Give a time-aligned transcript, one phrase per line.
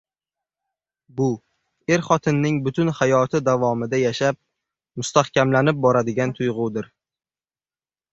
[1.17, 1.25] Bu
[1.97, 4.39] er-xotinning butun hayoti davomida yashab,
[5.03, 6.89] mustahkamlanib boradigan tuyg‘udir.